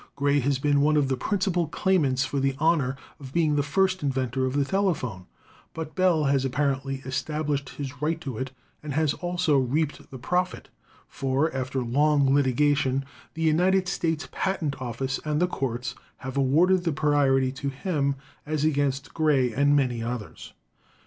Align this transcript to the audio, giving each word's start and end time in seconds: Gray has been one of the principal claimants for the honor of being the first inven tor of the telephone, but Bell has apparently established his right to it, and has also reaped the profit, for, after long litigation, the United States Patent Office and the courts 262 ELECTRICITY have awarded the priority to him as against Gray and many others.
Gray 0.15 0.39
has 0.39 0.57
been 0.57 0.81
one 0.81 0.97
of 0.97 1.09
the 1.09 1.15
principal 1.15 1.67
claimants 1.67 2.25
for 2.25 2.39
the 2.39 2.55
honor 2.57 2.95
of 3.19 3.31
being 3.33 3.55
the 3.55 3.61
first 3.61 4.03
inven 4.03 4.31
tor 4.31 4.45
of 4.47 4.53
the 4.55 4.65
telephone, 4.65 5.27
but 5.75 5.93
Bell 5.93 6.23
has 6.23 6.43
apparently 6.43 7.03
established 7.05 7.69
his 7.77 8.01
right 8.01 8.19
to 8.21 8.39
it, 8.39 8.49
and 8.81 8.95
has 8.95 9.13
also 9.13 9.59
reaped 9.59 10.09
the 10.09 10.17
profit, 10.17 10.69
for, 11.07 11.55
after 11.55 11.83
long 11.83 12.33
litigation, 12.33 13.05
the 13.35 13.43
United 13.43 13.87
States 13.87 14.27
Patent 14.31 14.81
Office 14.81 15.19
and 15.23 15.39
the 15.39 15.45
courts 15.45 15.93
262 16.21 16.25
ELECTRICITY 16.25 16.25
have 16.25 16.37
awarded 16.37 16.83
the 16.83 16.99
priority 16.99 17.51
to 17.51 17.69
him 17.69 18.15
as 18.47 18.63
against 18.65 19.13
Gray 19.13 19.53
and 19.53 19.75
many 19.75 20.01
others. 20.01 20.53